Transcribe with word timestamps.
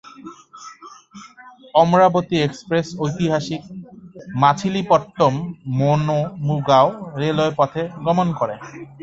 Amaravati 1.73 2.39
express 2.39 2.95
ঐতিহাসিক 2.99 3.61
মাছিলিপট্টম-মৌনমুগাও 4.41 6.87
railway 7.17 7.53
পথে 7.59 7.89
গমন 8.05 8.27
করে। 8.39 8.55